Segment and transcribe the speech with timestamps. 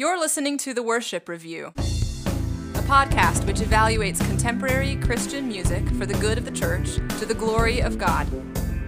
[0.00, 6.14] You're listening to The Worship Review, a podcast which evaluates contemporary Christian music for the
[6.14, 8.26] good of the church to the glory of God.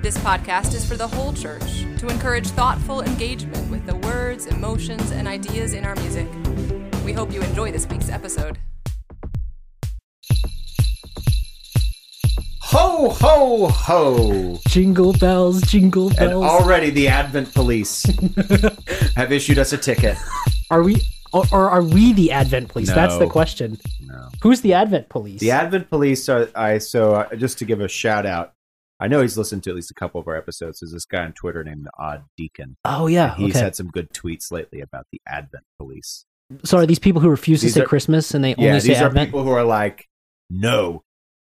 [0.02, 5.10] This podcast is for the whole church to encourage thoughtful engagement with the words, emotions,
[5.10, 6.26] and ideas in our music.
[7.04, 8.58] We hope you enjoy this week's episode.
[12.72, 14.58] Ho, ho, ho.
[14.68, 16.20] Jingle bells, jingle bells.
[16.20, 16.44] And bells.
[16.44, 18.04] already the Advent police
[19.14, 20.16] have issued us a ticket.
[20.72, 21.02] Are we
[21.34, 22.88] or, are we the Advent police?
[22.88, 23.78] That's the question.
[24.00, 24.28] No.
[24.42, 25.38] Who's the Advent police?
[25.40, 28.54] The Advent police are, I, so uh, just to give a shout out,
[29.00, 30.80] I know he's listened to at least a couple of our episodes.
[30.80, 32.76] There's this guy on Twitter named the Odd Deacon.
[32.86, 33.34] oh yeah.
[33.36, 33.64] He's okay.
[33.64, 36.24] had some good tweets lately about the Advent police.
[36.64, 38.94] so are these people who refuse to say are- Christmas and they Yeah, only say
[38.94, 39.14] Advent?
[39.14, 40.08] these are people who are like,
[40.50, 41.02] no,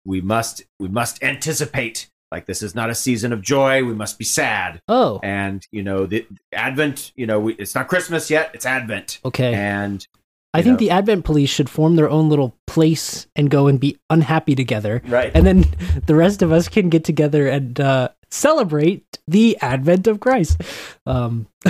[0.06, 2.09] we must, we must anticipate.
[2.31, 3.84] Like this is not a season of joy.
[3.84, 4.81] We must be sad.
[4.88, 7.12] oh, And you know, the Advent.
[7.16, 8.52] You know, we, it's not Christmas yet.
[8.53, 9.20] It's Advent.
[9.23, 9.53] okay.
[9.53, 10.05] And
[10.53, 10.77] I think know.
[10.88, 15.02] the Advent police should form their own little place and go and be unhappy together,
[15.06, 15.31] right.
[15.36, 15.66] and then
[16.06, 20.62] the rest of us can get together and uh, celebrate the Advent of Christ.
[21.06, 21.47] Um,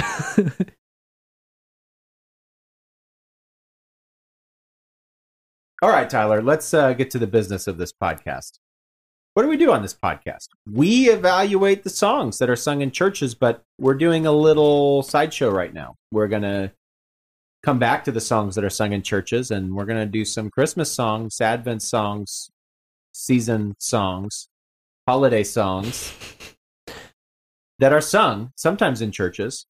[5.81, 8.59] All right, Tyler, let's uh, get to the business of this podcast.
[9.38, 10.47] What do we do on this podcast?
[10.66, 15.52] We evaluate the songs that are sung in churches, but we're doing a little sideshow
[15.52, 15.93] right now.
[16.11, 16.71] We're going to
[17.61, 20.25] come back to the songs that are sung in churches, and we're going to do
[20.25, 22.49] some Christmas songs, Advent songs,
[23.11, 24.49] season songs,
[25.08, 26.11] holiday songs
[27.77, 29.67] that are sung sometimes in churches,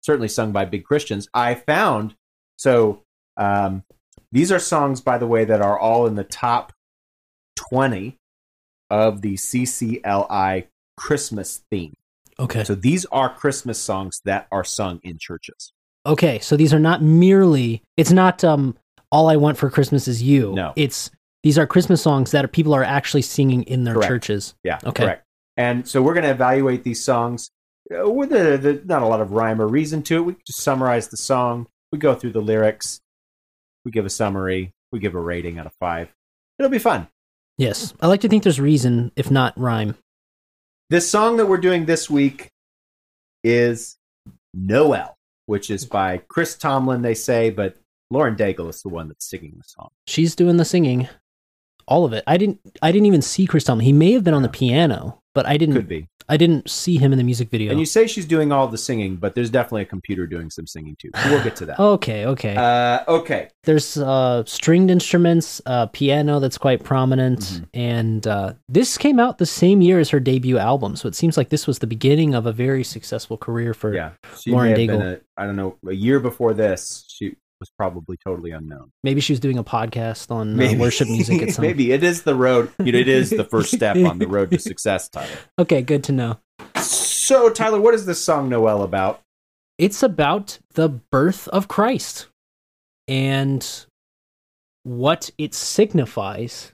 [0.00, 1.28] certainly sung by big Christians.
[1.34, 2.14] I found
[2.56, 3.02] so
[3.36, 3.84] um,
[4.30, 6.72] these are songs, by the way, that are all in the top
[7.56, 8.18] 20
[8.92, 11.94] of the CCLI Christmas theme.
[12.38, 12.62] okay.
[12.64, 15.72] So these are Christmas songs that are sung in churches.
[16.04, 18.76] Okay, so these are not merely it's not um
[19.10, 20.52] all I want for Christmas is you.
[20.54, 20.72] No.
[20.76, 21.10] It's
[21.42, 24.08] these are Christmas songs that are, people are actually singing in their Correct.
[24.08, 24.54] churches.
[24.62, 25.04] Yeah, Okay.
[25.04, 25.24] correct.
[25.56, 27.50] And so we're going to evaluate these songs
[27.92, 30.22] uh, with a, the, not a lot of rhyme or reason to it.
[30.22, 31.66] We just summarize the song.
[31.90, 33.00] We go through the lyrics.
[33.84, 34.72] We give a summary.
[34.92, 36.14] We give a rating out of five.
[36.58, 37.08] It'll be fun.
[37.58, 37.94] Yes.
[38.00, 39.96] I like to think there's reason if not rhyme.
[40.90, 42.50] This song that we're doing this week
[43.44, 43.96] is
[44.54, 47.76] Noel, which is by Chris Tomlin, they say, but
[48.10, 49.88] Lauren Daigle is the one that's singing the song.
[50.06, 51.08] She's doing the singing.
[51.88, 52.22] All of it.
[52.26, 53.84] I didn't I didn't even see Chris Tomlin.
[53.84, 56.08] He may have been on the piano, but I didn't Could be.
[56.32, 57.70] I didn't see him in the music video.
[57.70, 60.66] And you say she's doing all the singing, but there's definitely a computer doing some
[60.66, 61.10] singing too.
[61.26, 61.78] We'll get to that.
[61.78, 62.54] okay, okay.
[62.56, 63.48] Uh, okay.
[63.64, 67.64] There's uh, stringed instruments, uh, piano that's quite prominent, Mhm.
[67.74, 70.96] and uh, this came out the same year as her debut album.
[70.96, 73.94] So it seems like this was the beginning of a very successful career for.
[73.94, 74.12] Yeah.
[74.40, 75.02] She Lauren Daigle.
[75.02, 78.90] a, I don't know, a year before this, she was probably totally unknown.
[79.04, 81.62] Maybe she was doing a podcast on uh, worship music at some.
[81.62, 82.72] Maybe it is the road.
[82.82, 85.28] You know, it is the first step on the road to success, Tyler.
[85.60, 86.40] Okay, good to know.
[86.80, 89.20] So, Tyler, what is this song Noel about?
[89.78, 92.26] It's about the birth of Christ
[93.06, 93.86] and
[94.82, 96.72] what it signifies.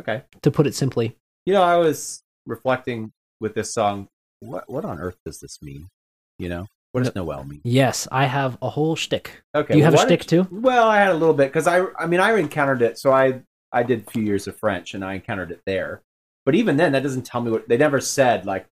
[0.00, 0.22] Okay.
[0.42, 4.08] To put it simply, You know, I was reflecting with this song.
[4.40, 5.86] What what on earth does this mean?
[6.40, 7.60] You know, what does Noel mean?
[7.64, 9.42] yes, I have a whole shtick.
[9.54, 10.46] Okay, Do you have a why shtick too?
[10.50, 12.98] Well, I had a little bit because I I mean I encountered it.
[12.98, 13.42] So I
[13.72, 16.02] I did a few years of French and I encountered it there.
[16.44, 18.46] But even then, that doesn't tell me what they never said.
[18.46, 18.66] Like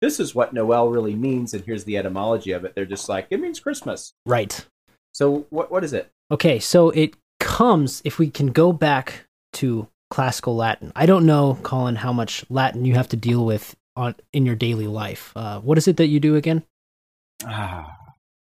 [0.00, 2.74] this is what Noel really means, and here's the etymology of it.
[2.74, 4.14] They're just like it means Christmas.
[4.24, 4.66] Right.
[5.12, 6.10] So what what is it?
[6.30, 10.92] Okay, so it comes if we can go back to classical Latin.
[10.96, 14.54] I don't know, Colin, how much Latin you have to deal with on in your
[14.54, 15.32] daily life.
[15.36, 16.62] Uh, what is it that you do again?
[17.46, 17.96] Ah,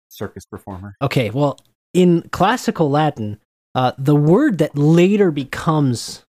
[0.08, 0.94] circus performer.
[1.00, 1.58] Okay, well,
[1.94, 3.38] in classical Latin,
[3.74, 6.24] uh, the word that later becomes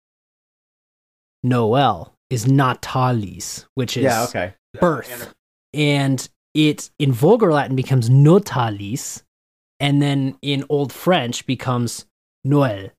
[1.43, 4.23] Noel is natalis, which is yeah.
[4.23, 4.53] Okay.
[4.79, 5.33] birth.
[5.73, 9.23] And it in vulgar Latin becomes notalis,
[9.79, 12.05] and then in Old French becomes
[12.45, 12.91] Noël.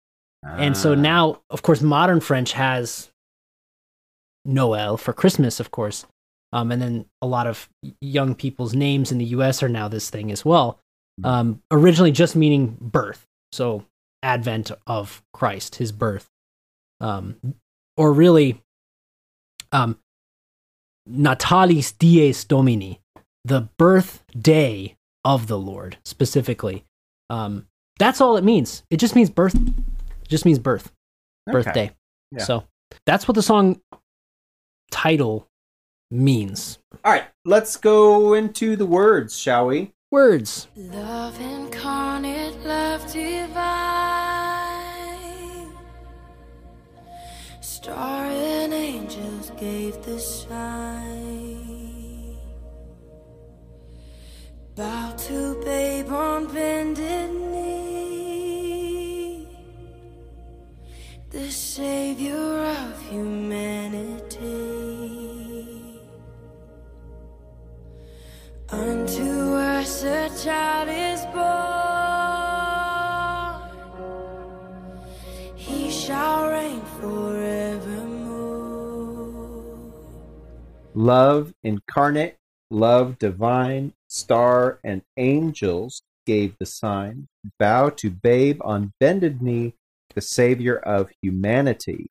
[0.42, 0.96] And so Ah.
[0.96, 3.10] now, of course, modern French has
[4.44, 6.04] Noel for Christmas, of course.
[6.54, 7.68] Um, and then a lot of
[8.00, 10.78] young people's names in the US are now this thing as well.
[11.20, 11.26] Hmm.
[11.26, 13.26] Um, originally just meaning birth.
[13.52, 13.84] So
[14.22, 16.30] advent of Christ, his birth.
[17.00, 17.36] Um,
[17.96, 18.62] or really,
[19.72, 19.98] um,
[21.10, 23.00] Natalis Dies Domini,
[23.44, 26.84] the birthday of the Lord, specifically.
[27.30, 27.66] Um,
[27.98, 28.84] that's all it means.
[28.90, 29.54] It just means birth.
[29.54, 30.92] It just means birth,
[31.48, 31.52] Okay.
[31.52, 31.90] birthday.
[32.30, 32.44] Yeah.
[32.44, 32.64] So
[33.06, 33.80] that's what the song
[34.90, 35.48] title
[36.14, 36.78] means.
[37.04, 39.92] All right, let's go into the words, shall we?
[40.10, 40.68] Words.
[40.76, 42.56] Love incarnate.
[42.64, 43.64] love divine.
[47.60, 51.74] Star and angels gave the sign.
[54.76, 59.48] Bow to babe on bended knee.
[61.30, 64.83] The savior of humanity.
[68.74, 71.44] Unto us a child is born.
[75.54, 78.34] He shall reign forevermore.
[80.92, 82.36] Love incarnate,
[82.68, 87.28] love divine, star and angels gave the sign.
[87.60, 89.74] Bow to babe on bended knee,
[90.16, 92.08] the Savior of humanity.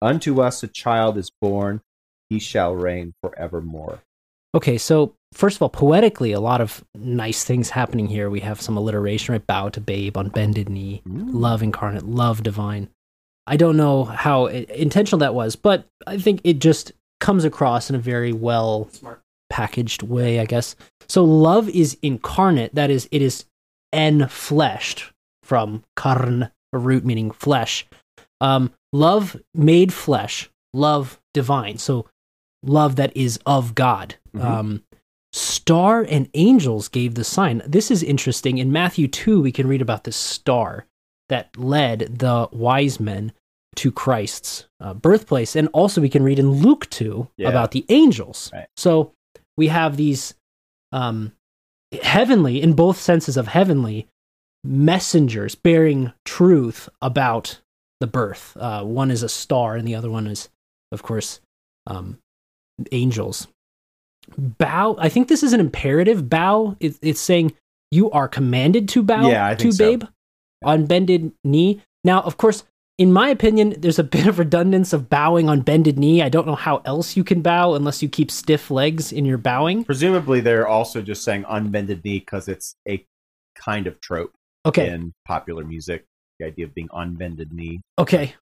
[0.00, 1.82] Unto us a child is born,
[2.30, 4.00] he shall reign forevermore.
[4.56, 8.30] Okay, so first of all, poetically, a lot of nice things happening here.
[8.30, 9.46] We have some alliteration, right?
[9.46, 11.28] Bow to babe on bended knee, Mm.
[11.34, 12.88] love incarnate, love divine.
[13.46, 17.96] I don't know how intentional that was, but I think it just comes across in
[17.96, 19.20] a very well Smart.
[19.50, 20.74] packaged way, I guess.
[21.06, 23.44] So love is incarnate, that is, it is
[23.94, 25.10] enfleshed
[25.42, 27.86] from carn, a root meaning flesh.
[28.40, 31.76] Um, love made flesh, love divine.
[31.76, 32.06] So
[32.68, 34.16] love that is of God.
[34.34, 34.44] Mhm.
[34.44, 34.82] Um,
[35.32, 37.62] star and angels gave the sign.
[37.66, 38.58] This is interesting.
[38.58, 40.86] In Matthew 2, we can read about this star
[41.28, 43.32] that led the wise men
[43.76, 45.54] to Christ's uh, birthplace.
[45.56, 47.48] And also, we can read in Luke 2 Yeah.
[47.48, 48.50] about the angels.
[48.52, 48.68] Right.
[48.76, 49.12] So
[49.56, 50.34] we have these
[50.92, 51.32] um,
[52.02, 54.06] heavenly, in both senses of heavenly,
[54.64, 57.60] messengers bearing truth about
[58.00, 58.56] the birth.
[58.56, 60.48] Uh, one is a star, and the other one is,
[60.92, 61.40] of course,
[61.86, 62.18] um,
[62.92, 63.48] angels.
[64.36, 64.96] Bow.
[64.98, 66.28] I think this is an imperative.
[66.28, 66.76] Bow.
[66.80, 67.52] It, it's saying
[67.90, 69.84] you are commanded to bow Yeah, to think so.
[69.84, 70.04] babe
[70.64, 71.80] on bended knee.
[72.02, 72.64] Now, of course,
[72.98, 76.22] in my opinion, there's a bit of redundance of bowing on bended knee.
[76.22, 79.38] I don't know how else you can bow unless you keep stiff legs in your
[79.38, 79.84] bowing.
[79.84, 83.04] Presumably, they're also just saying unbended knee because it's a
[83.54, 84.32] kind of trope
[84.66, 84.88] Okay.
[84.90, 86.04] in popular music.
[86.40, 87.80] The idea of being on bended knee.
[87.98, 88.34] Okay.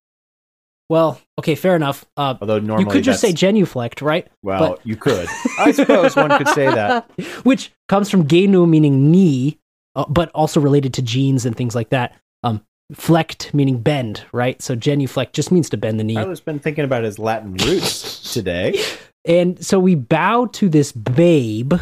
[0.89, 2.05] Well, okay, fair enough.
[2.15, 4.27] Uh, Although normally you could just say that's- genuflect, right?
[4.43, 5.27] well, but- you could.
[5.59, 7.09] I suppose one could say that.
[7.43, 9.57] Which comes from genu, meaning knee,
[9.95, 12.15] uh, but also related to genes and things like that.
[12.43, 12.61] Um,
[12.93, 14.61] flect, meaning bend, right?
[14.61, 16.13] So genuflect just means to bend the knee.
[16.15, 18.79] Tyler's been thinking about his Latin roots today.
[19.27, 21.73] And so we bow to this babe.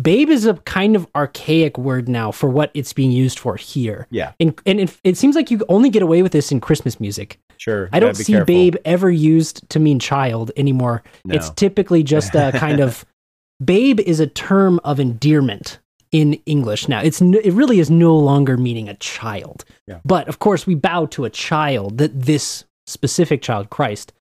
[0.00, 4.06] Babe is a kind of archaic word now for what it's being used for here.
[4.10, 7.00] Yeah, And, and it, it seems like you only get away with this in Christmas
[7.00, 7.38] music.
[7.58, 7.88] sure.
[7.92, 8.46] I don't see careful.
[8.46, 11.02] babe ever used to mean child anymore.
[11.24, 11.34] No.
[11.34, 13.04] It's typically just a kind of
[13.64, 15.78] babe is a term of endearment
[16.12, 17.00] in English now.
[17.00, 19.64] It's n- it really is no longer meaning a child.
[19.86, 20.00] Yeah.
[20.04, 24.12] But of course, we bow to a child that this specific child, Christ,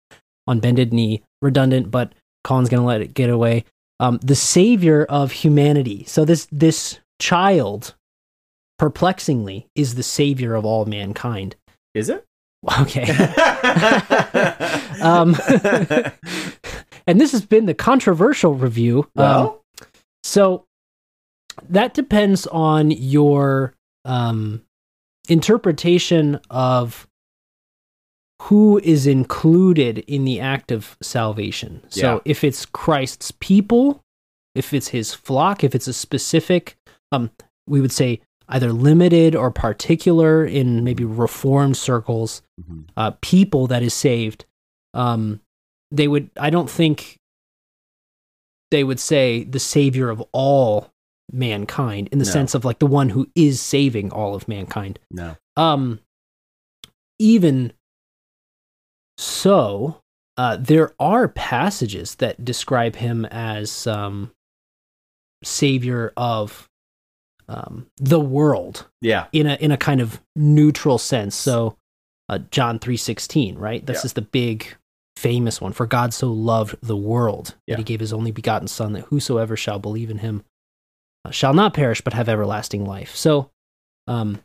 [0.46, 3.64] on bended knee, redundant, but Colin's gonna let it get away.
[4.00, 6.06] Um, the savior of humanity.
[6.06, 7.96] So this this child,
[8.78, 11.56] perplexingly, is the savior of all mankind.
[11.94, 12.26] Is it?
[12.82, 13.04] Okay.
[15.02, 15.34] um,
[17.08, 19.10] and this has been the controversial review.
[19.16, 19.54] Um,
[20.24, 20.66] so
[21.70, 23.74] that depends on your
[24.06, 24.62] um,
[25.30, 27.08] interpretation of
[28.44, 31.82] who is included in the act of salvation.
[31.90, 32.20] So Yeah.
[32.26, 34.02] if it's Christ's people,
[34.56, 36.78] if it's his flock, if it's a specific,
[37.12, 37.32] um,
[37.68, 42.86] we would say either limited or particular in maybe reformed circles, Mhm.
[42.98, 44.46] uh, people that is saved,
[44.94, 45.42] um,
[45.92, 46.30] they would.
[46.40, 47.18] I don't think
[48.72, 50.90] they would say the savior of all
[51.32, 52.32] mankind in the No.
[52.32, 54.98] sense of like the one who is saving all of mankind.
[55.12, 55.36] no.
[55.58, 56.00] Um,
[57.20, 57.74] even
[59.20, 60.00] so,
[60.38, 64.32] uh, there are passages that describe him as um,
[65.44, 66.68] savior of
[67.50, 69.26] um, the world Yeah.
[69.34, 71.36] in a in a kind of neutral sense.
[71.36, 71.76] So,
[72.30, 73.86] uh, John three sixteen, right?
[73.86, 74.06] This Yeah.
[74.06, 74.76] is the big
[75.18, 75.74] famous one.
[75.74, 77.76] For God so loved the world Yeah.
[77.76, 80.44] that He gave His only begotten Son, that whosoever shall believe in Him
[81.26, 83.16] uh, shall not perish but have everlasting life.
[83.16, 83.50] So,
[84.08, 84.42] um,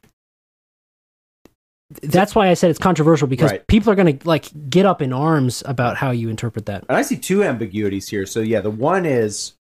[2.03, 3.67] that's why I said it's controversial because Right.
[3.67, 6.85] people are going to like get up in arms about how you interpret that.
[6.89, 8.27] And I see two ambiguities here.
[8.27, 9.55] So yeah, the one is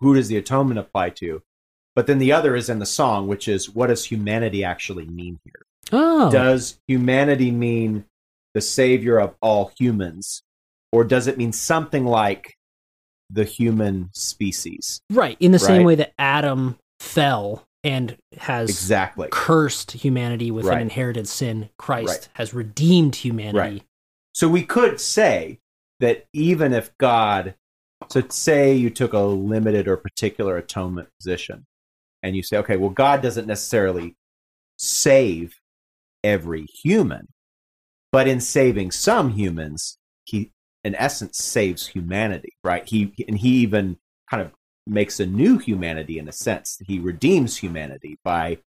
[0.00, 1.42] who does the atonement apply to?
[1.96, 5.40] But then the other is in the song, which is what does humanity actually mean
[5.44, 5.62] here?
[5.90, 8.04] Oh, Does humanity mean
[8.54, 10.42] the savior of all humans?
[10.92, 12.54] Or does it mean something like
[13.30, 15.00] the human species?
[15.10, 15.36] right.
[15.40, 19.28] In the same way that Adam fell and has Exactly.
[19.30, 21.70] cursed humanity with an inherited sin.
[21.78, 22.28] Christ Right.
[22.34, 23.58] has redeemed humanity.
[23.58, 23.82] Right.
[24.32, 25.60] So we could say
[26.00, 27.54] that even if God,
[28.08, 31.66] so say you took a limited or particular atonement position,
[32.22, 34.16] and you say, okay, well, God doesn't necessarily
[34.76, 35.54] save
[36.24, 37.28] every human,
[38.12, 40.52] but in saving some humans, he,
[40.84, 42.84] in essence, saves humanity, right?
[42.88, 43.98] He and he even
[44.30, 44.52] kind of
[44.88, 46.80] makes a new humanity in a sense.
[46.86, 48.58] He redeems humanity by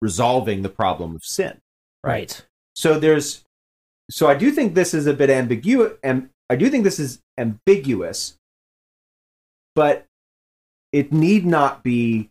[0.00, 1.60] resolving the problem of sin.
[2.02, 2.44] Right.
[2.74, 3.44] So there's
[4.10, 7.20] so I do think this is a bit ambiguous and I do think this is
[7.38, 8.36] ambiguous,
[9.74, 10.04] but
[10.92, 12.28] it need not be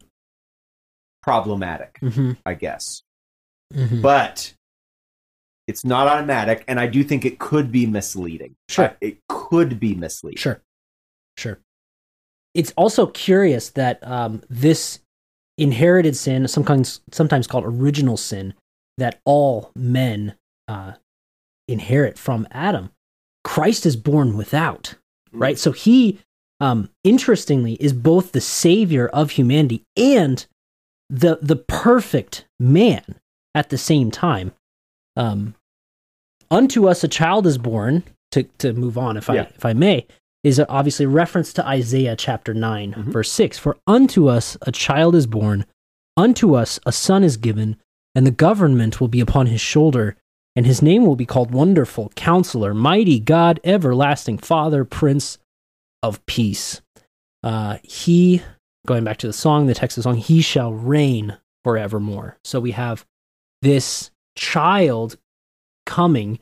[1.23, 3.01] problematic, hmm I guess.
[3.73, 4.53] hmm But
[5.67, 8.55] it's not automatic and I do think it could be misleading.
[8.69, 8.85] Sure.
[8.85, 10.37] Uh, It could be misleading.
[10.37, 10.61] Sure.
[11.37, 11.59] Sure.
[12.53, 14.99] It's also curious that um, this
[15.57, 18.53] inherited sin, sometimes sometimes called original sin,
[18.97, 20.35] that all men
[20.67, 20.93] uh,
[21.67, 22.91] inherit from Adam,
[23.43, 24.95] Christ is born without.
[25.31, 25.57] Right.
[25.57, 26.19] So he,
[26.59, 30.45] um, interestingly, is both the savior of humanity and
[31.09, 33.03] the the perfect man
[33.55, 34.53] at the same time.
[35.15, 35.55] Um,
[36.51, 38.03] unto us a child is born.
[38.33, 39.47] To to move on, if I Yeah.
[39.55, 40.07] if I may,
[40.43, 43.03] is obviously a reference to Isaiah chapter 9, Mhm.
[43.05, 43.57] verse 6.
[43.57, 45.65] For unto us a child is born,
[46.17, 47.77] unto us a son is given,
[48.13, 50.17] and the government will be upon his shoulder,
[50.55, 55.37] and his name will be called Wonderful, Counselor, Mighty God, Everlasting Father, Prince
[56.03, 56.81] of Peace.
[57.41, 58.41] Uh, he,
[58.85, 62.37] going back to the song, the text of the song, he shall reign forevermore.
[62.43, 63.05] So we have
[63.61, 65.17] this child
[65.85, 66.39] coming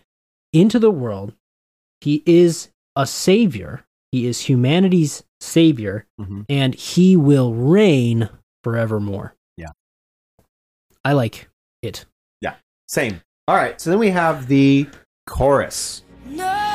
[0.52, 1.34] into the world.
[2.02, 3.86] He is a savior.
[4.12, 6.46] He is humanity's savior, Mhm.
[6.50, 8.30] and he will reign
[8.64, 9.36] forevermore.
[9.58, 9.70] Yeah.
[11.06, 11.50] I like
[11.82, 12.06] it.
[12.42, 12.56] Yeah.
[12.88, 13.22] Same.
[13.48, 13.80] All right.
[13.80, 14.88] So then we have the
[15.26, 16.04] chorus.
[16.26, 16.71] No, no.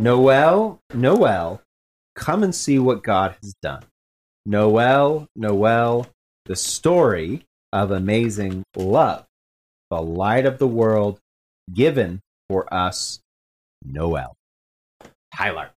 [0.00, 0.80] Noel.
[0.94, 1.60] Noel,
[2.16, 3.82] come and see what God has done.
[4.46, 6.06] Noel, Noel,
[6.46, 9.26] the story of amazing love,
[9.90, 11.20] the light of the world
[11.72, 13.20] given for us,
[13.84, 14.34] Noel.
[15.36, 15.70] Tyler.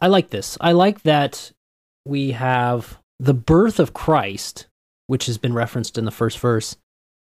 [0.00, 0.56] I like this.
[0.60, 1.50] I like that
[2.06, 4.68] we have the birth of Christ,
[5.08, 6.76] which has been referenced in the first verse,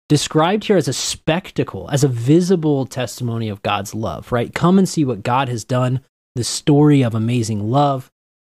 [0.10, 4.54] described here as a spectacle, as a visible testimony of God's love, right?
[4.54, 6.02] Come and see what God has done,
[6.36, 8.12] the story of amazing love,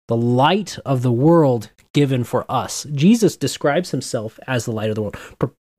[0.07, 2.85] the light of the world given for us.
[2.93, 5.17] Jesus describes himself as the light of the world.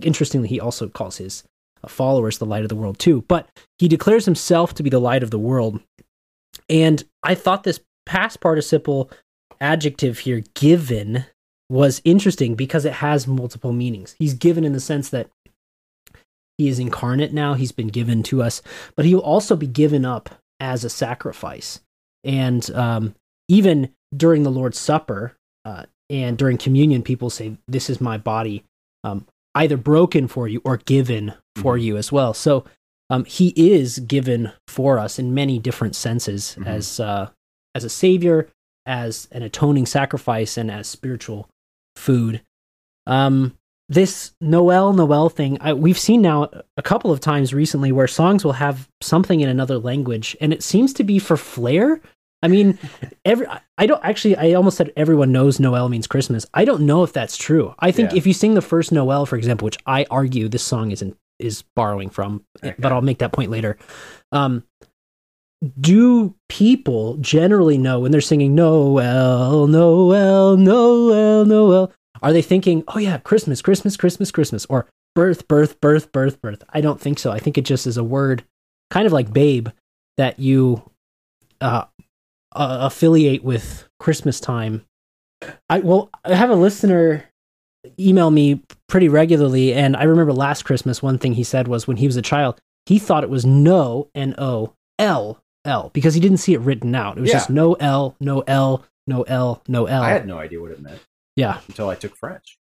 [0.02, 1.45] Interestingly, he also calls his
[1.83, 5.00] uh, followers the light of the world too, but he declares himself to be the
[5.00, 5.81] light of the world.
[6.69, 9.11] And I thought this past participle
[9.61, 11.26] adjective here, given,
[11.69, 14.14] was interesting because it has multiple meanings.
[14.19, 15.28] He's given in the sense that
[16.58, 18.62] he is incarnate now, he's been given to us,
[18.96, 20.30] but he will also be given up
[20.61, 21.80] as a sacrifice.
[22.23, 23.14] And um,
[23.49, 28.64] even during the Lord's Supper uh, and during communion, people say, This is my body,
[29.02, 32.34] um, either broken for you or given for you as well.
[32.34, 32.64] So
[33.11, 36.66] um, he is given for us in many different senses Mhm.
[36.66, 37.30] as uh,
[37.75, 38.49] as a savior,
[38.87, 41.49] as an atoning sacrifice, and as spiritual
[41.96, 42.40] food.
[43.06, 43.58] Um,
[43.88, 48.45] this Noel Noel thing, I, we've seen now a couple of times recently where songs
[48.45, 52.00] will have something in another language, and it seems to be for flair.
[52.43, 52.79] I mean,
[53.25, 53.47] every
[53.79, 54.37] I don't actually.
[54.37, 56.47] I almost said everyone knows Noel means Christmas.
[56.55, 57.75] I don't know if that's true.
[57.79, 58.19] I think Yeah.
[58.19, 61.62] if you sing the first Noel, for example, which I argue this song isn't is
[61.75, 62.75] borrowing from, Okay.
[62.79, 63.76] but I'll make that point later.
[64.33, 64.62] Um,
[65.81, 71.93] do people generally know when they're singing Noel, Noel, Noel, Noel?
[72.25, 76.64] Are they thinking, oh yeah, Christmas, Christmas, Christmas, Christmas, or birth, birth, birth, birth, birth?
[76.71, 77.31] I don't think so.
[77.31, 78.45] I think it just is a word,
[78.90, 79.69] kind of like babe,
[80.16, 80.83] that you
[81.61, 81.85] uh,
[82.57, 84.87] uh, affiliate with Christmas time.
[85.69, 87.25] I well, I have a listener
[88.00, 91.99] email me pretty regularly, and I remember last Christmas one thing he said was when
[91.99, 96.21] he was a child, he thought it was no, N O L L, because he
[96.21, 97.19] didn't see it written out.
[97.19, 97.37] It was Yeah.
[97.37, 100.02] just no L, no L, no L, no L.
[100.02, 101.00] I had no idea what it meant
[101.37, 101.61] yeah.
[101.69, 102.59] until I took French.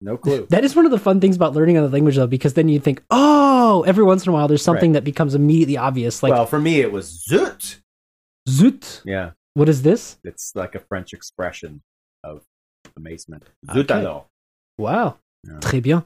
[0.00, 0.46] No clue.
[0.50, 2.78] That is one of the fun things about learning another language, though, because then you
[2.80, 4.94] think, oh, every once in a while there's something Right.
[4.94, 6.22] that becomes immediately obvious.
[6.22, 7.80] Like, well, for me, it was zut.
[8.48, 9.02] zut.
[9.04, 10.18] Yeah, What is this?
[10.24, 11.82] it's like a French expression
[12.22, 12.42] of
[12.96, 13.44] amazement.
[13.68, 13.80] Okay.
[13.80, 14.24] Zut alors.
[14.78, 15.16] Wow.
[15.46, 15.58] Yeah.
[15.60, 16.04] Très bien.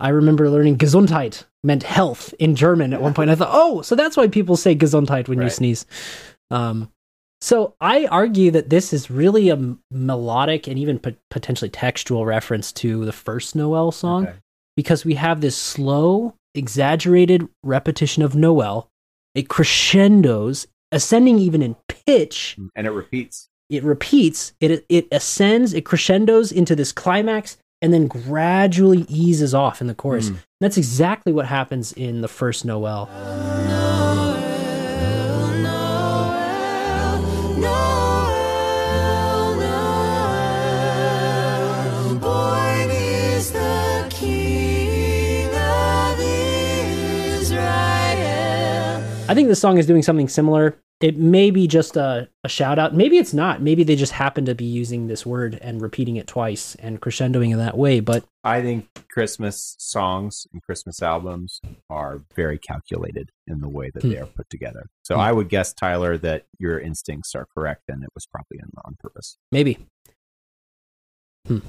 [0.00, 3.30] I remember learning Gesundheit meant health in German at one point.
[3.30, 5.86] I thought, oh, so that's why people say Gesundheit when you sneeze.
[6.50, 6.90] Um,
[7.40, 12.72] so I argue that this is really a melodic and even pot- potentially textual reference
[12.72, 14.36] to the first Noel song Okay.
[14.76, 18.88] because we have this slow, exaggerated repetition of Noel.
[19.34, 21.76] It crescendos, ascending even in
[22.06, 22.56] pitch.
[22.74, 23.48] And it repeats.
[23.70, 24.52] It repeats.
[24.60, 25.74] It it ascends.
[25.74, 30.30] It crescendos into this climax, and then gradually eases off in the chorus.
[30.30, 30.38] Mm.
[30.60, 33.08] That's exactly what happens in the first Noel.
[49.28, 50.78] I think this song is doing something similar.
[51.00, 52.92] It may be just a, a shout out.
[52.94, 53.62] Maybe it's not.
[53.62, 57.52] Maybe they just happen to be using this word and repeating it twice and crescendoing
[57.52, 58.00] in that way.
[58.00, 64.02] But I think Christmas songs and Christmas albums are very calculated in the way that
[64.02, 64.08] Hmm.
[64.10, 64.86] they are put together.
[65.04, 65.20] So Hmm.
[65.20, 68.96] I would guess, Tyler, that your instincts are correct and it was probably on- on
[68.98, 69.36] purpose.
[69.52, 69.78] maybe.
[71.50, 71.60] All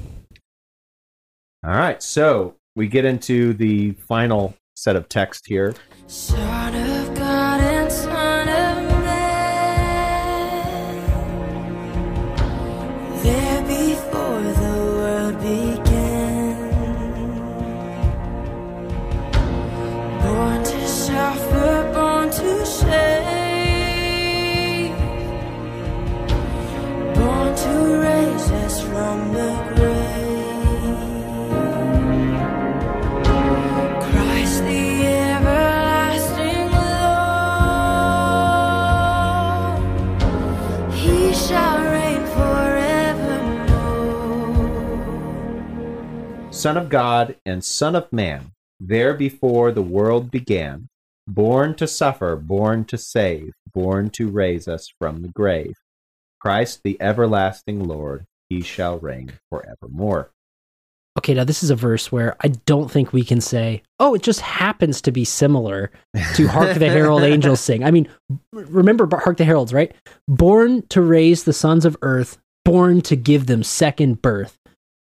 [1.63, 2.01] right.
[2.01, 5.75] So we get into the final set of text here.
[6.08, 7.19] Son of
[46.59, 50.89] Son of God and Son of Man, there before the world began,
[51.25, 55.75] born to suffer, born to save, born to raise us from the grave.
[56.41, 60.31] Christ the everlasting Lord, he shall reign forevermore.
[61.17, 64.22] Okay, now this is a verse where I don't think we can say, oh, it
[64.22, 65.91] just happens to be similar
[66.35, 67.85] to Hark the Herald Angels Sing.
[67.85, 68.09] I mean,
[68.51, 69.95] remember Hark the Heralds, right?
[70.27, 74.58] Born to raise the sons of earth, born to give them second birth.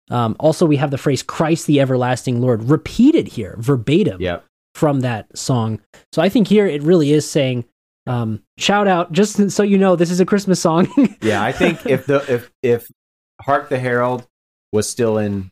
[0.09, 4.45] Um, also, we have the phrase Christ the everlasting Lord repeated here, verbatim Yep.
[4.73, 5.81] from that song.
[6.13, 7.65] So I think here it really is saying,
[8.05, 10.87] um, shout out, just so you know, this is a Christmas song.
[11.21, 12.89] Yeah, I think if the if if
[13.41, 14.25] Hark the Herald
[14.71, 15.51] was still in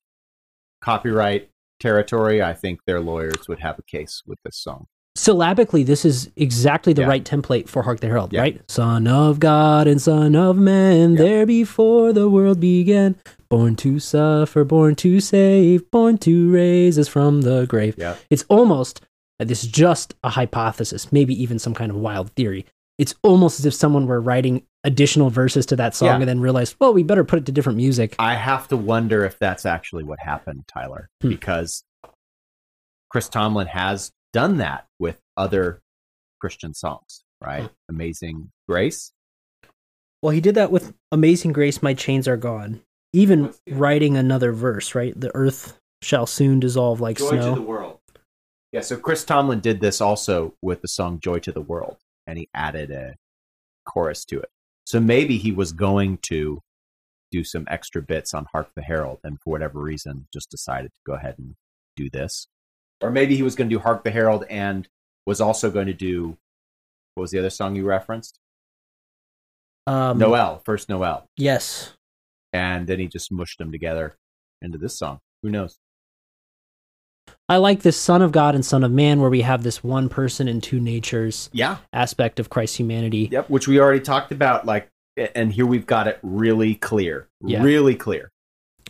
[0.81, 4.87] copyright territory, I think their lawyers would have a case with this song.
[5.15, 7.07] Syllabically, this is exactly the Yeah.
[7.07, 8.41] right template for Hark the Herald, Yeah.
[8.41, 8.61] right?
[8.69, 11.17] Son of God and Son of Man, Yeah.
[11.17, 13.15] there before the world began.
[13.49, 17.95] Born to suffer, born to save, born to raise us from the grave.
[17.97, 18.15] Yeah.
[18.29, 19.01] It's almost,
[19.39, 22.65] this is just a hypothesis, maybe even some kind of wild theory.
[22.97, 26.75] It's almost as if someone were writing additional verses to that song and then realized,
[26.79, 28.15] well, we better put it to different music.
[28.19, 31.29] I have to wonder if that's actually what happened, Tyler, Hmm.
[31.29, 31.83] because
[33.09, 35.81] Chris Tomlin has done that with other
[36.41, 37.69] Christian songs, right?
[37.87, 39.13] Amazing Grace.
[40.21, 42.81] Well, he did that with Amazing Grace, My Chains Are Gone.
[43.13, 45.17] Even writing another verse, right?
[45.17, 47.29] The earth shall soon dissolve like snow.
[47.31, 47.99] Joy to the world.
[48.73, 51.95] Yeah, so Chris Tomlin did this also with the song Joy to the World,
[52.27, 53.15] and he added a
[53.85, 54.49] chorus to it.
[54.85, 56.59] So maybe he was going to
[57.31, 60.99] do some extra bits on Hark the Herald, and for whatever reason, just decided to
[61.07, 61.55] go ahead and
[61.95, 62.47] do this.
[63.01, 64.87] Or maybe he was going to do Hark the Herald and
[65.25, 66.37] was also going to do
[67.15, 68.39] what was the other song you referenced?
[69.87, 71.25] Um, Noel, first Noel.
[71.37, 71.93] Yes.
[72.51, 74.15] And then he just mushed them together
[74.61, 75.19] into this song.
[75.43, 75.77] Who knows?
[77.47, 80.09] I like this Son of God and Son of Man, where we have this one
[80.09, 81.77] person and two natures Yeah.
[81.93, 83.29] aspect of Christ's humanity.
[83.31, 84.65] Yep, which we already talked about.
[84.65, 87.61] Like, and here we've got it really clear, Yeah.
[87.63, 88.31] really clear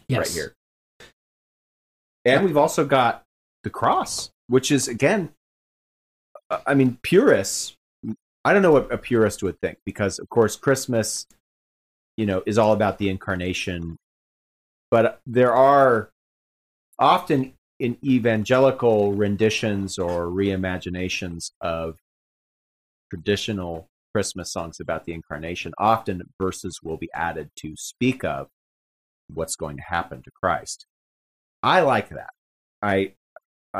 [0.08, 0.30] Yes.
[0.30, 0.54] right here.
[2.24, 3.25] And we've also got
[3.66, 5.34] the cross, which is again,
[6.66, 7.76] I mean, purists.
[8.46, 11.26] I don't know what a purist would think because, of course, Christmas,
[12.16, 13.98] you know, is all about the incarnation.
[14.92, 16.12] But there are
[17.00, 21.98] often in evangelical renditions or reimaginations of
[23.10, 28.48] traditional Christmas songs about the incarnation, often verses will be added to speak of
[29.34, 30.86] what's going to happen to Christ.
[31.64, 32.30] I like that.
[32.82, 33.14] I,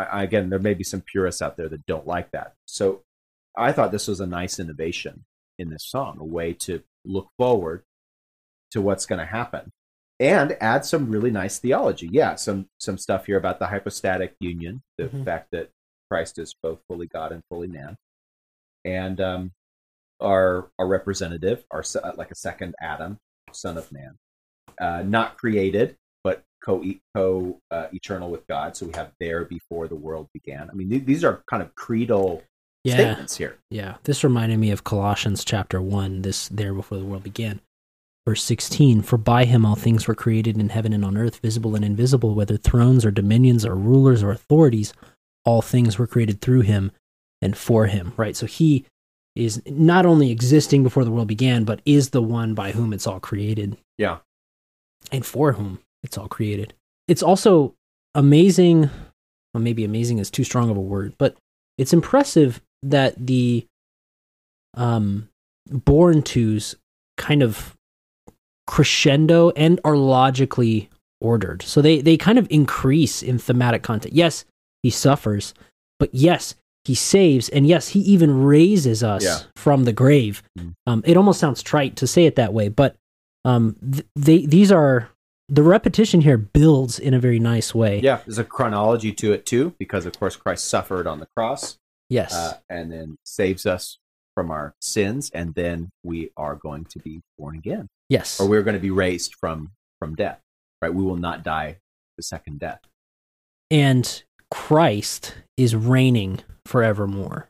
[0.04, 2.54] I again, there may be some purists out there that don't like that.
[2.66, 3.04] So
[3.58, 5.26] I thought this was a nice innovation
[5.58, 7.84] in this song, a way to look forward
[8.72, 9.72] to what's going to happen
[10.20, 12.10] and add some really nice theology.
[12.12, 15.24] Yeah, some some stuff here about the hypostatic union, the Mhm.
[15.26, 15.72] fact that
[16.10, 17.96] Christ is both fully God and fully man,
[18.84, 19.52] and um,
[20.20, 21.84] our our representative, our
[22.16, 23.18] like a second Adam,
[23.52, 24.18] Son of Man,
[24.80, 25.98] uh, not created
[26.66, 26.84] co
[27.16, 28.76] co uh, eternal with God.
[28.76, 30.70] So we have there before the world began.
[30.70, 32.44] I mean, th- these are kind of creedal
[32.84, 32.96] Yeah.
[32.96, 33.58] statements here.
[33.70, 37.60] Yeah, this reminded me of Colossians chapter 1, this there before the world began.
[38.28, 41.76] Verse 16 For by him all things were created in heaven and on earth, visible
[41.76, 44.94] and invisible, whether thrones or dominions or rulers or authorities,
[45.46, 46.92] all things were created through him
[47.42, 48.36] and for him, right?
[48.36, 48.86] So he
[49.36, 53.06] is not only existing before the world began, but is the one by whom it's
[53.06, 54.20] all created Yeah.
[55.12, 56.74] and for whom it's all created.
[57.10, 57.74] It's also
[58.14, 58.90] amazing,
[59.54, 61.36] well, maybe amazing is too strong of a word, but
[61.78, 63.66] it's impressive that the
[64.76, 65.28] um,
[65.70, 66.76] born twos
[67.18, 67.76] kind of
[68.68, 70.90] crescendo and are logically
[71.22, 71.62] ordered.
[71.64, 74.14] So they, they kind of increase in thematic content.
[74.14, 74.46] Yes,
[74.84, 75.54] he suffers,
[76.00, 79.40] but yes, he saves, and yes, he even raises us Yeah.
[79.56, 80.44] from the grave.
[80.60, 80.74] Mm.
[80.86, 82.96] Um, it almost sounds trite to say it that way, but
[83.44, 85.10] um, th- they these are
[85.48, 88.00] the repetition here builds in a very nice way.
[88.00, 91.78] Yeah, there's a chronology to it too, because of course Christ suffered on the cross
[92.10, 92.34] Yes.
[92.34, 94.00] uh, and then saves us
[94.34, 98.40] from our sins, and then we are going to be born again, yes.
[98.40, 100.40] or we're going to be raised from from death.
[100.82, 100.94] Right?
[100.94, 101.78] We will not die
[102.18, 102.80] the second death.
[103.72, 107.50] and Christ is reigning forevermore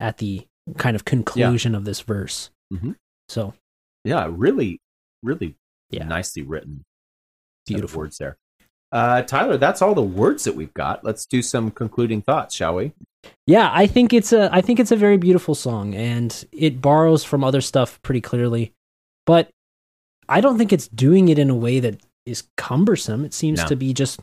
[0.00, 0.46] at the
[0.78, 2.50] kind of conclusion of this verse.
[2.72, 2.96] Mhm.
[3.28, 3.54] So
[4.04, 4.80] Yeah, really,
[5.22, 5.54] really
[5.90, 6.04] Yeah.
[6.04, 6.82] nicely written.
[7.66, 8.00] Beautiful.
[8.00, 8.36] words there.
[8.92, 11.02] Uh, Tyler, that's all the words that we've got.
[11.04, 12.92] Let's do some concluding thoughts, shall we?
[13.46, 17.24] yeah, I think it's a I think it's a very beautiful song, and it borrows
[17.24, 18.72] from other stuff pretty clearly,
[19.26, 19.48] but
[20.28, 23.24] I don't think it's doing it in a way that is cumbersome.
[23.24, 23.66] It seems No.
[23.68, 24.20] to be just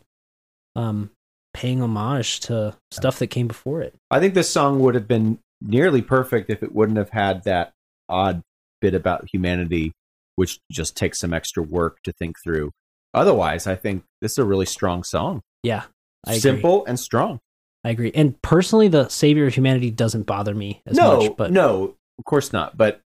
[0.75, 1.09] um,
[1.53, 3.93] paying homage to stuff that came before it.
[4.09, 7.73] I think this song would have been nearly perfect if it wouldn't have had that
[8.09, 8.41] odd
[8.81, 9.91] bit about humanity,
[10.37, 12.71] which just takes some extra work to think through.
[13.13, 15.41] Otherwise, I think this is a really strong song.
[15.63, 15.83] Yeah,
[16.25, 16.39] I agree.
[16.39, 17.39] Simple and strong.
[17.83, 18.11] I agree.
[18.13, 21.37] And personally, the savior of humanity doesn't bother me as no, much.
[21.37, 22.77] But no, of course not.
[22.77, 23.01] But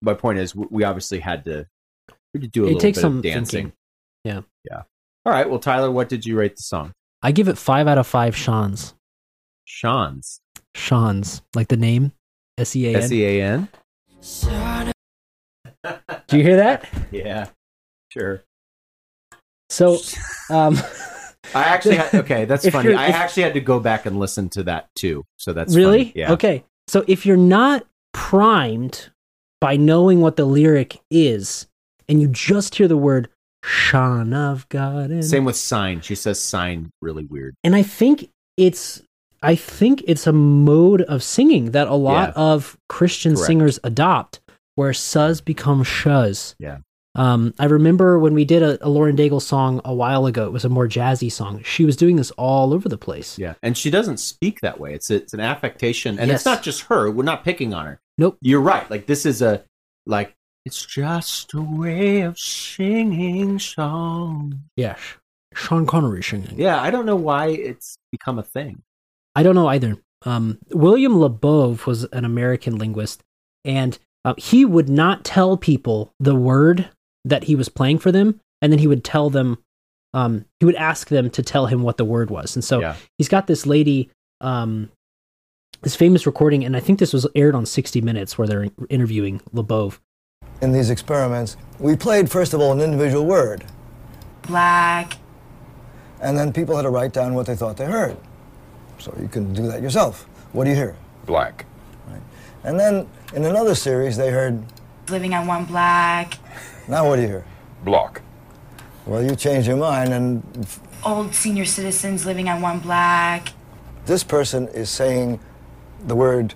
[0.00, 1.66] my point is, we obviously had to,
[2.32, 3.64] we had to do a It little takes bit some of dancing.
[3.64, 3.72] thinking.
[4.24, 4.40] Yeah.
[4.70, 4.82] yeah.
[5.24, 5.48] All right.
[5.48, 6.92] Well, Tyler, what did you rate the song?
[7.22, 8.94] I give it five out of five Sean's.
[9.64, 10.40] Sean's
[10.76, 12.12] Sean's, like the name,
[12.58, 13.16] S E A S N.
[13.16, 13.68] E A N.
[16.28, 16.88] Do you hear that?
[17.10, 17.48] Yeah,
[18.08, 18.44] sure.
[19.70, 19.98] So,
[20.50, 20.78] um,
[21.54, 22.44] I actually had, okay.
[22.44, 22.94] That's funny.
[22.94, 25.24] I actually had to go back and listen to that too.
[25.36, 26.04] So that's really?
[26.06, 26.12] funny.
[26.16, 26.32] Yeah.
[26.32, 26.64] Okay.
[26.88, 29.10] So if you're not primed
[29.60, 31.66] by knowing what the lyric is,
[32.08, 33.28] and you just hear the word
[33.64, 36.00] "Son of God," and, Same with sign.
[36.00, 37.54] She says sign really weird.
[37.64, 39.02] and I think it's,
[39.42, 42.42] I think it's a mode of singing that a lot Yeah.
[42.42, 43.46] of Christian Correct.
[43.46, 44.40] singers adopt,
[44.76, 46.54] where sus become shuz.
[46.58, 46.78] Yeah.
[47.16, 50.44] Um, I remember when we did a, a Lauren Daigle song a while ago.
[50.44, 51.62] It was a more jazzy song.
[51.64, 53.38] She was doing this all over the place.
[53.38, 54.94] Yeah, and she doesn't speak that way.
[54.94, 56.40] It's it's an affectation, and Yes.
[56.40, 57.10] it's not just her.
[57.10, 58.00] We're not picking on her.
[58.18, 58.36] Nope.
[58.42, 58.88] You're right.
[58.90, 59.64] Like this is a
[60.06, 60.34] like
[60.66, 64.60] it's just a way of singing song.
[64.76, 64.98] Yes.
[65.54, 66.58] Sean Connery singing.
[66.58, 68.82] Yeah, I don't know why it's become a thing.
[69.34, 69.96] I don't know either.
[70.24, 73.22] Um, William Labov was an American linguist,
[73.64, 76.90] and uh, he would not tell people the word
[77.26, 79.58] that he was playing for them, and then he would tell them,
[80.14, 82.56] um, he would ask them to tell him what the word was.
[82.56, 84.10] And so yeah, he's got this lady,
[84.40, 84.90] um,
[85.82, 89.40] this famous recording, and I think this was aired on 60 Minutes where they're interviewing
[89.52, 89.98] Labov.
[90.62, 93.64] in these experiments, we played, first of all, an individual word,
[94.42, 95.18] black,
[96.22, 98.16] and then people had to write down what they thought they heard.
[98.98, 100.22] So you can do that yourself.
[100.52, 100.96] What do you hear?
[101.26, 101.66] Black.
[102.64, 104.64] And then in another series, they heard,
[105.08, 106.38] living on one black,
[106.88, 107.44] now what do you hear?
[107.84, 108.22] Block.
[109.06, 113.48] Well, you changed your mind, and f- old senior citizens living on one block.
[114.06, 115.38] this person is saying
[116.06, 116.54] the word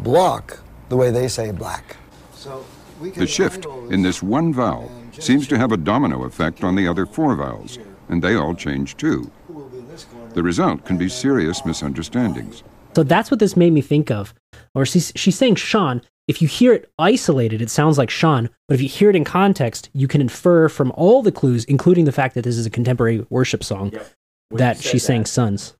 [0.00, 1.96] block the way they say black.
[2.34, 2.64] So
[3.00, 6.74] we can The shift in this one vowel seems to have a domino effect on
[6.76, 9.30] the other four vowels, and they all change too.
[10.34, 12.62] The result can be serious misunderstandings.
[12.94, 14.34] So that's what this made me think of.
[14.74, 16.02] Or she's, she's saying Sean.
[16.32, 18.48] If you hear it isolated, it sounds like Sean.
[18.66, 22.06] But if you hear it in context, you can infer from all the clues, including
[22.06, 23.90] the fact that this is a contemporary worship song,
[24.48, 25.76] When that you said she's saying that, sons.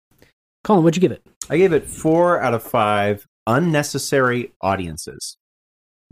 [0.63, 1.27] Colin, what'd you give it?
[1.49, 5.39] I gave it four out of five unnecessary audiences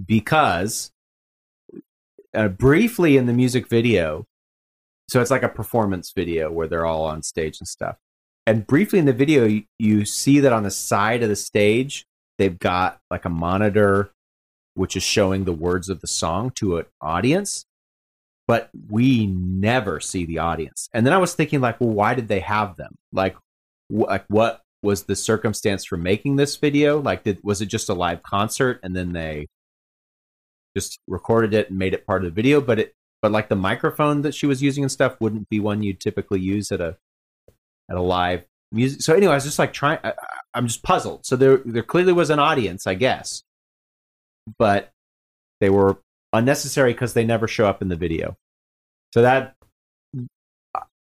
[0.03, 0.91] because
[2.35, 4.25] uh, briefly in the music video,
[5.11, 7.97] so it's like a performance video where they're all on stage and stuff.
[8.47, 12.07] And briefly in the video, you, you see that on the side of the stage,
[12.39, 14.13] they've got like a monitor
[14.75, 17.67] which is showing the words of the song to an audience,
[18.47, 20.89] but we never see the audience.
[20.93, 22.97] And then I was thinking, like, well, why did they have them?
[23.13, 23.37] Like,
[23.89, 27.01] wh- like what was the circumstance for making this video?
[27.01, 29.47] Like, did was it just a live concert and then they
[30.77, 32.61] just recorded it and made it part of the video?
[32.61, 35.83] But it, but like the microphone that she was using and stuff wouldn't be one
[35.83, 36.97] you'd typically use at a
[37.91, 39.03] at a live music.
[39.03, 39.99] So anyway, I was just like trying.
[40.03, 40.15] I,
[40.55, 41.27] I'm just puzzled.
[41.27, 43.43] So there there clearly was an audience, I guess,
[44.59, 44.91] but
[45.61, 45.99] they were
[46.33, 48.37] unnecessary because they never show up in the video.
[49.13, 49.55] So that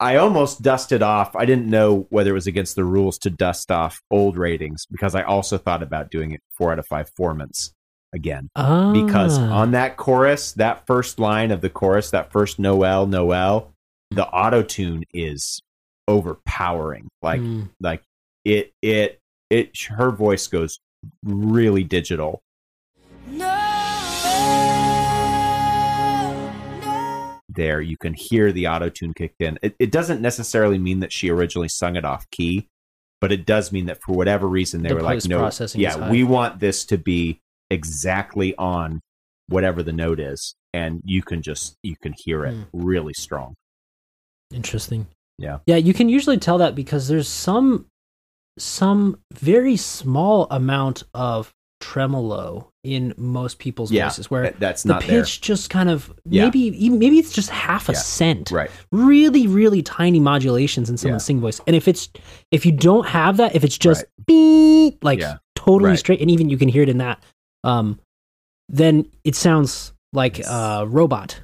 [0.01, 1.37] I almost dusted off.
[1.37, 5.15] I didn't know whether it was against the rules to dust off old ratings because
[5.15, 7.71] I also thought about doing it four out of five formants
[8.13, 8.49] again.
[8.57, 13.73] Ah, Because on that chorus, that first line of the chorus, that first Noel, Noel,
[14.11, 15.61] the auto tune is
[16.09, 17.09] overpowering.
[17.23, 17.71] Like Mm.
[17.81, 18.03] like
[18.45, 20.81] it it it her voice goes
[21.23, 22.41] really digital
[27.55, 31.13] there you can hear the auto tune kicked in it, it doesn't necessarily mean that
[31.13, 32.69] she originally sung it off key
[33.21, 36.25] but it does mean that for whatever reason they The were like no yeah we
[36.25, 39.01] want this to be exactly on
[39.49, 42.63] whatever the note is and you can just you can hear it Hmm.
[42.73, 43.55] really strong
[44.53, 45.07] Interesting.
[45.39, 45.59] Yeah.
[45.67, 47.87] Yeah, you can usually tell that because there's some
[48.59, 51.51] some very small amount of
[51.83, 55.23] tremolo in most people's Yeah, voices where that's the not there.
[55.23, 56.45] pitch just kind of Yeah.
[56.45, 58.51] maybe even- maybe it's just half a Yeah, cent.
[58.51, 61.61] right Really, really tiny modulations in someone's singing voice.
[61.67, 62.09] And if it's
[62.51, 64.27] if you don't have that, if it's just Right.
[64.27, 65.23] beep, like
[65.57, 65.99] totally Right.
[65.99, 67.23] straight, and even you can hear it in that,
[67.65, 67.99] um,
[68.69, 71.41] then it sounds like a robot.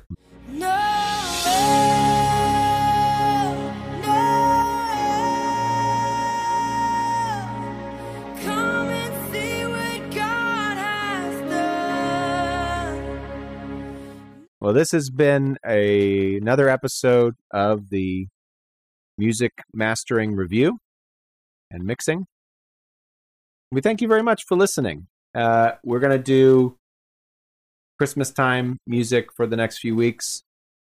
[14.69, 18.27] Well, this has been a, another episode of the
[19.17, 20.77] Music Mastering Review
[21.71, 22.27] and Mixing.
[23.73, 25.07] We thank you very much for listening.
[25.35, 26.77] Uh, we're going to do
[27.97, 30.43] Christmas time music for the next few weeks,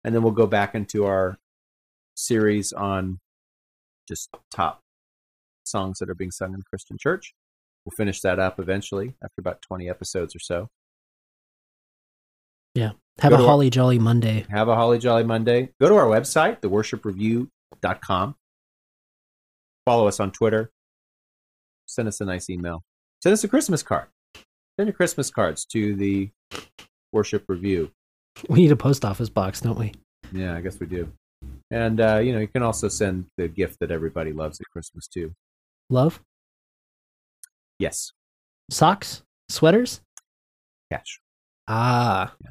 [0.04, 1.38] and then we'll go back into our
[2.14, 3.20] series on
[4.06, 4.80] just top
[5.64, 7.32] songs that are being sung in Christian church.
[7.86, 10.68] We'll finish that up eventually after about 20 episodes or so.
[12.76, 14.46] Have Go a to our- holly jolly Monday.
[14.50, 15.68] Have a holly jolly Monday.
[15.80, 18.34] Go to our website, theworshipreview.com.
[19.84, 20.70] Follow us on Twitter.
[21.86, 22.82] Send us a nice email.
[23.22, 24.06] Send us a Christmas card.
[24.34, 26.30] Send your Christmas cards to the
[27.12, 27.90] Worship Review.
[28.48, 29.92] We need a post office box, don't we?
[30.32, 31.12] Yeah, I guess we do.
[31.70, 35.06] And uh, you know, you can also send the gift that everybody loves at Christmas
[35.06, 35.34] too.
[35.90, 36.20] Love
[37.78, 38.12] Yes,
[38.70, 40.00] socks, sweaters.
[40.90, 41.20] cash.
[41.68, 42.50] Ah, Yeah.